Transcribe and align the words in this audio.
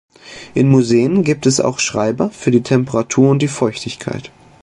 In 0.55 0.67
Museen 0.67 1.21
gibt 1.21 1.45
es 1.45 1.61
auch 1.61 1.77
Schreiber 1.77 2.31
für 2.31 2.49
die 2.49 2.63
Temperatur 2.63 3.29
und 3.29 3.39
die 3.43 3.47
Feuchtigkeit. 3.47 4.31